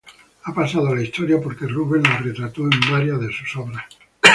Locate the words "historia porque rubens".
1.03-2.09